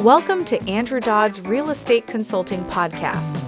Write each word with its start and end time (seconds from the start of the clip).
Welcome 0.00 0.44
to 0.44 0.62
Andrew 0.68 1.00
Dodds' 1.00 1.40
Real 1.40 1.70
Estate 1.70 2.06
Consulting 2.06 2.62
Podcast. 2.66 3.42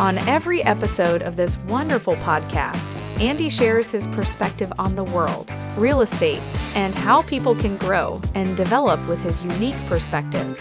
On 0.00 0.16
every 0.26 0.62
episode 0.62 1.20
of 1.20 1.36
this 1.36 1.58
wonderful 1.68 2.16
podcast, 2.16 2.96
Andy 3.20 3.50
shares 3.50 3.90
his 3.90 4.06
perspective 4.08 4.72
on 4.78 4.96
the 4.96 5.04
world, 5.04 5.52
real 5.76 6.00
estate, 6.00 6.40
and 6.74 6.94
how 6.94 7.20
people 7.20 7.54
can 7.54 7.76
grow 7.76 8.22
and 8.34 8.56
develop 8.56 9.06
with 9.06 9.20
his 9.20 9.44
unique 9.44 9.76
perspective. 9.86 10.58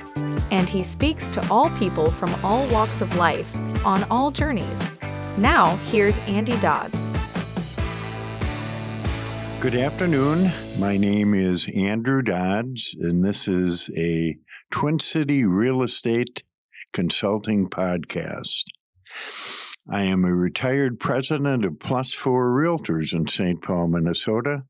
And 0.52 0.68
he 0.68 0.84
speaks 0.84 1.30
to 1.30 1.48
all 1.50 1.70
people 1.78 2.12
from 2.12 2.36
all 2.44 2.68
walks 2.68 3.00
of 3.00 3.16
life 3.16 3.56
on 3.86 4.04
all 4.12 4.32
journeys. 4.32 4.84
Now, 5.38 5.78
here's 5.86 6.18
Andy 6.20 6.60
Dodds. 6.60 7.02
Good 9.62 9.76
afternoon. 9.76 10.52
My 10.78 10.98
name 10.98 11.34
is 11.34 11.70
Andrew 11.74 12.22
Dodds, 12.22 12.98
and 13.00 13.24
this 13.24 13.48
is 13.48 13.90
a 13.98 14.36
Twin 14.72 15.00
City 15.00 15.46
Real 15.46 15.82
Estate 15.82 16.44
Consulting 16.92 17.70
Podcast. 17.70 18.66
I 19.90 20.04
am 20.04 20.26
a 20.26 20.36
retired 20.36 21.00
president 21.00 21.64
of 21.64 21.80
Plus 21.80 22.14
Four 22.14 22.50
Realtors 22.50 23.14
in 23.14 23.28
St. 23.30 23.62
Paul, 23.62 23.88
Minnesota, 23.88 24.64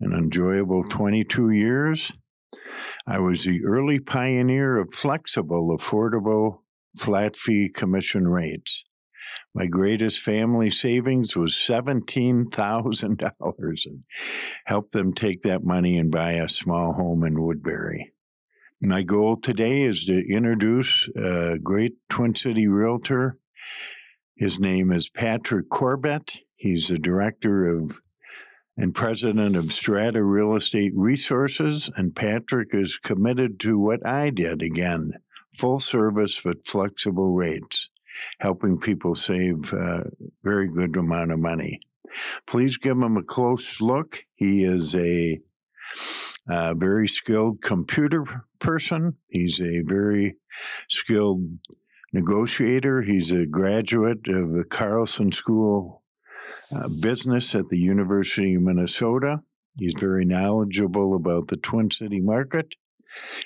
an 0.00 0.12
enjoyable 0.12 0.82
22 0.82 1.50
years. 1.50 2.12
I 3.06 3.20
was 3.20 3.44
the 3.44 3.64
early 3.64 4.00
pioneer 4.00 4.76
of 4.76 4.92
flexible, 4.92 5.76
affordable, 5.78 6.62
flat 6.96 7.36
fee 7.36 7.70
commission 7.72 8.26
rates. 8.26 8.84
My 9.54 9.66
greatest 9.66 10.20
family 10.20 10.70
savings 10.70 11.36
was 11.36 11.52
$17,000 11.52 13.86
and 13.86 14.04
helped 14.66 14.92
them 14.92 15.12
take 15.12 15.42
that 15.42 15.64
money 15.64 15.96
and 15.96 16.10
buy 16.10 16.32
a 16.32 16.48
small 16.48 16.94
home 16.94 17.24
in 17.24 17.42
Woodbury. 17.42 18.12
My 18.80 19.02
goal 19.02 19.36
today 19.36 19.82
is 19.82 20.04
to 20.06 20.26
introduce 20.28 21.08
a 21.16 21.58
great 21.62 21.94
Twin 22.10 22.34
City 22.34 22.66
realtor. 22.66 23.36
His 24.36 24.58
name 24.58 24.92
is 24.92 25.08
Patrick 25.08 25.68
Corbett. 25.68 26.38
He's 26.56 26.88
the 26.88 26.98
director 26.98 27.66
of 27.66 28.00
and 28.76 28.94
president 28.94 29.56
of 29.56 29.72
Strata 29.72 30.24
Real 30.24 30.56
Estate 30.56 30.92
Resources. 30.96 31.90
And 31.96 32.14
Patrick 32.14 32.68
is 32.72 32.98
committed 32.98 33.60
to 33.60 33.78
what 33.78 34.04
I 34.06 34.30
did 34.30 34.62
again 34.62 35.12
full 35.52 35.78
service 35.78 36.40
but 36.40 36.66
flexible 36.66 37.32
rates, 37.32 37.88
helping 38.40 38.78
people 38.78 39.14
save 39.14 39.72
a 39.72 40.04
very 40.42 40.68
good 40.68 40.96
amount 40.96 41.32
of 41.32 41.38
money. 41.38 41.80
Please 42.46 42.76
give 42.76 42.96
him 42.96 43.16
a 43.16 43.22
close 43.22 43.80
look. 43.80 44.24
He 44.34 44.64
is 44.64 44.94
a 44.94 45.40
a 46.48 46.74
very 46.74 47.08
skilled 47.08 47.62
computer 47.62 48.24
person. 48.58 49.16
He's 49.28 49.60
a 49.60 49.82
very 49.82 50.36
skilled 50.88 51.58
negotiator. 52.12 53.02
He's 53.02 53.32
a 53.32 53.46
graduate 53.46 54.28
of 54.28 54.52
the 54.52 54.64
Carlson 54.68 55.32
School 55.32 56.02
uh, 56.74 56.88
Business 56.88 57.54
at 57.54 57.68
the 57.68 57.78
University 57.78 58.54
of 58.54 58.62
Minnesota. 58.62 59.40
He's 59.78 59.94
very 59.98 60.24
knowledgeable 60.24 61.16
about 61.16 61.48
the 61.48 61.56
Twin 61.56 61.90
City 61.90 62.20
market. 62.20 62.74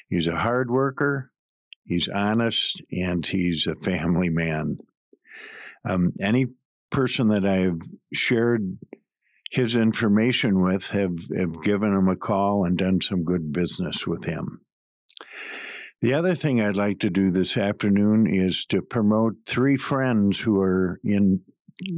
He's 0.08 0.26
a 0.26 0.38
hard 0.38 0.70
worker. 0.70 1.30
He's 1.88 2.08
honest 2.08 2.82
and 2.92 3.24
he's 3.26 3.66
a 3.66 3.74
family 3.74 4.28
man. 4.28 4.78
Um, 5.84 6.12
any 6.22 6.46
person 6.90 7.28
that 7.28 7.46
I've 7.46 7.80
shared 8.12 8.78
his 9.50 9.74
information 9.74 10.62
with 10.62 10.90
have, 10.90 11.18
have 11.34 11.62
given 11.62 11.94
him 11.94 12.08
a 12.08 12.16
call 12.16 12.64
and 12.64 12.76
done 12.76 13.00
some 13.00 13.24
good 13.24 13.52
business 13.52 14.06
with 14.06 14.24
him. 14.24 14.60
The 16.02 16.12
other 16.14 16.34
thing 16.34 16.60
I'd 16.60 16.76
like 16.76 17.00
to 17.00 17.10
do 17.10 17.30
this 17.30 17.56
afternoon 17.56 18.26
is 18.32 18.64
to 18.66 18.82
promote 18.82 19.34
three 19.46 19.76
friends 19.76 20.40
who 20.40 20.60
are 20.60 21.00
in 21.02 21.40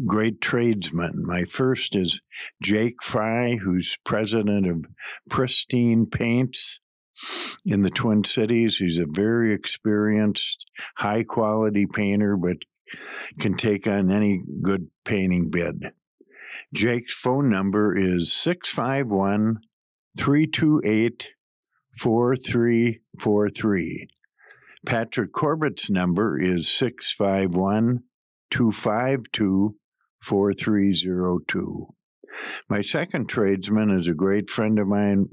great 0.07 0.41
tradesmen. 0.41 1.25
My 1.27 1.45
first 1.45 1.97
is 1.97 2.21
Jake 2.63 3.03
Fry, 3.03 3.57
who's 3.57 3.99
president 4.05 4.67
of 4.67 4.87
Pristine 5.29 6.07
Paints 6.07 6.81
in 7.65 7.83
the 7.83 7.91
Twin 7.91 8.25
Cities. 8.25 8.79
He's 8.79 8.99
a 8.99 9.07
very 9.09 9.55
experienced, 9.55 10.69
high 10.97 11.25
quality 11.25 11.87
painter, 11.87 12.37
but 12.37 12.59
can 13.39 13.57
take 13.57 13.87
on 13.87 14.11
any 14.11 14.43
good 14.63 14.89
painting 15.05 15.51
bid. 15.51 15.93
Jake's 16.75 17.15
phone 17.15 17.49
number 17.49 17.97
is 17.97 18.33
651 18.33 19.61
328 20.19 21.31
4343. 21.97 24.09
Patrick 24.87 25.33
Corbett's 25.33 25.91
number 25.91 26.41
is 26.41 26.69
651 26.69 28.05
252 28.51 29.77
4302. 30.21 31.95
My 32.69 32.81
second 32.81 33.29
tradesman 33.29 33.91
is 33.91 34.09
a 34.09 34.15
great 34.15 34.49
friend 34.51 34.79
of 34.79 34.87
mine, 34.87 35.31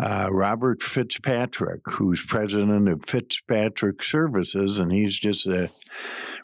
uh, 0.00 0.28
Robert 0.30 0.82
Fitzpatrick, 0.82 1.80
who's 1.84 2.24
president 2.24 2.88
of 2.88 3.04
Fitzpatrick 3.04 4.02
Services, 4.02 4.78
and 4.78 4.92
he's 4.92 5.18
just 5.18 5.46
a 5.46 5.70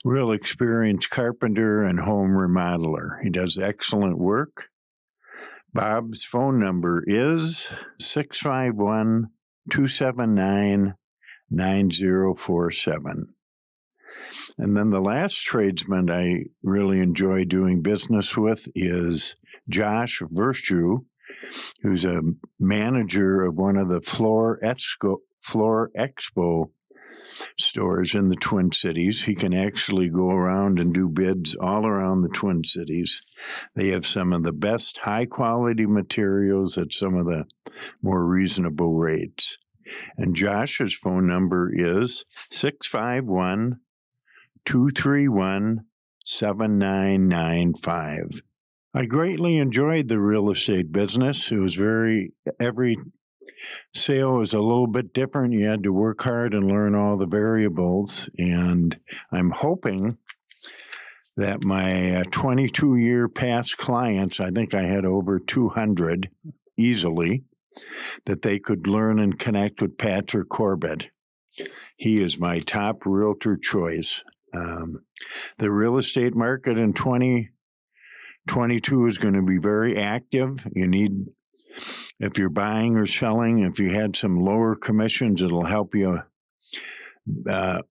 real 0.05 0.33
experienced 0.33 1.11
carpenter 1.11 1.83
and 1.83 2.01
home 2.01 2.31
remodeler. 2.31 3.23
He 3.23 3.31
does 3.31 3.59
excellent 3.59 4.19
work. 4.19 4.69
Bob's 5.73 6.25
phone 6.25 6.61
number 6.61 7.03
is 7.07 7.73
651 7.99 9.31
279 9.71 10.95
9047. 11.51 13.35
And 14.57 14.77
then 14.77 14.91
the 14.91 15.01
last 15.01 15.43
tradesman 15.43 16.11
I 16.11 16.45
really 16.63 17.01
enjoy 17.01 17.45
doing 17.45 17.83
business 17.83 18.37
with 18.37 18.69
is 18.75 19.35
Josh 19.69 20.23
Virtue, 20.29 21.01
who's 21.83 22.05
a 22.05 22.21
manager 22.59 23.43
of 23.43 23.57
one 23.57 23.77
of 23.77 23.89
the 23.89 24.01
Floor 24.01 24.59
Expo, 24.63 25.19
Floor 25.39 25.91
Expo 25.97 26.71
stores 27.59 28.15
in 28.15 28.29
the 28.29 28.37
Twin 28.37 28.73
Cities. 28.73 29.25
He 29.25 29.35
can 29.35 29.53
actually 29.53 30.09
go 30.09 30.31
around 30.31 30.79
and 30.79 30.95
do 30.95 31.09
bids 31.09 31.55
all 31.57 31.87
around 31.87 32.23
the 32.23 32.29
Twin 32.29 32.65
Cities. 32.65 33.21
They 33.75 33.89
have 33.89 34.07
some 34.07 34.33
of 34.33 34.45
the 34.45 34.53
best 34.53 35.01
high 35.01 35.27
quality 35.27 35.87
materials 35.87 36.79
at 36.79 36.93
some 36.93 37.15
of 37.15 37.27
the 37.27 37.45
more 38.03 38.25
reasonable 38.25 38.95
rates. 38.95 39.59
And 40.17 40.35
Josh's 40.35 40.95
phone 40.95 41.27
number 41.27 41.71
is 41.75 42.25
651 42.51 43.81
231 44.65 45.85
7995. 46.25 48.43
I 48.97 49.07
greatly 49.07 49.59
enjoyed 49.59 50.07
the 50.07 50.21
real 50.21 50.51
estate 50.51 50.93
business. 50.93 51.51
It 51.51 51.59
was 51.59 51.75
very, 51.75 52.33
every 52.61 52.97
sale 53.93 54.35
was 54.35 54.55
a 54.55 54.61
little 54.61 54.87
bit 54.87 55.13
different. 55.13 55.53
You 55.53 55.67
had 55.67 55.83
to 55.83 55.93
work 55.93 56.23
hard 56.23 56.55
and 56.55 56.69
learn 56.69 56.95
all 56.95 57.17
the 57.17 57.27
variables. 57.27 58.31
And 58.39 58.97
I'm 59.33 59.51
hoping 59.51 60.19
that 61.37 61.65
my 61.65 62.23
22 62.31 62.93
uh, 62.93 62.95
year 62.95 63.29
past 63.29 63.77
clients, 63.77 64.39
I 64.39 64.51
think 64.51 64.75
I 64.75 64.85
had 64.85 65.05
over 65.05 65.41
200 65.41 66.31
easily, 66.77 67.43
that 68.27 68.43
they 68.43 68.61
could 68.61 68.87
learn 68.87 69.19
and 69.19 69.37
connect 69.37 69.83
with 69.83 69.99
Patrick 69.99 70.49
Corbett. 70.49 71.09
He 71.97 72.23
is 72.23 72.39
my 72.39 72.61
top 72.61 73.05
realtor 73.05 73.57
choice. 73.57 74.23
Um, 74.53 75.03
the 75.59 75.73
real 75.73 75.99
estate 75.99 76.37
market 76.37 76.79
in 76.79 76.93
2022 78.49 79.07
is 79.07 79.19
going 79.19 79.35
to 79.35 79.43
be 79.43 79.59
very 79.59 79.97
active. 79.97 80.67
You 80.75 80.87
need 80.87 81.29
if 82.21 82.39
you're 82.39 82.51
buying 82.51 82.97
or 82.97 83.07
selling, 83.07 83.61
if 83.61 83.79
you 83.79 83.91
had 83.91 84.15
some 84.17 84.39
lower 84.39 84.77
commissions, 84.77 85.43
it'll 85.43 85.67
help 85.67 85.95
you 85.95 86.21
uh, 87.49 87.83